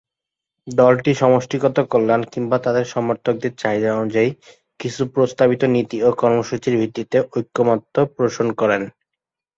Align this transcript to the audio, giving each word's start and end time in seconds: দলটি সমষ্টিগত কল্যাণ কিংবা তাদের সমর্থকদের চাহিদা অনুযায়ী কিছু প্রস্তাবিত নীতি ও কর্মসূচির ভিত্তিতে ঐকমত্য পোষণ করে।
দলটি 0.67 1.11
সমষ্টিগত 1.13 1.77
কল্যাণ 1.91 2.21
কিংবা 2.33 2.57
তাদের 2.65 2.85
সমর্থকদের 2.85 3.51
চাহিদা 3.57 3.89
অনুযায়ী 3.95 4.29
কিছু 4.79 5.01
প্রস্তাবিত 5.15 5.61
নীতি 5.75 5.97
ও 6.03 6.09
কর্মসূচির 6.21 6.75
ভিত্তিতে 6.81 7.17
ঐকমত্য 7.31 7.95
পোষণ 8.15 8.47
করে। 8.59 8.77